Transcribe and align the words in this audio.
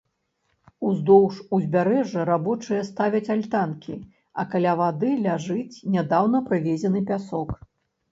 Уздоўж 0.91 1.33
узбярэжжа 1.57 2.23
рабочыя 2.29 2.79
ставяць 2.87 3.29
альтанкі, 3.35 3.97
а 4.39 4.45
каля 4.55 4.73
вады 4.81 5.11
ляжыць 5.27 5.81
нядаўна 5.97 6.43
прывезены 6.49 6.99
пясок. 7.13 7.49